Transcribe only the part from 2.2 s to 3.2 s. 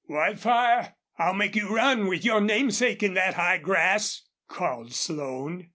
your namesake in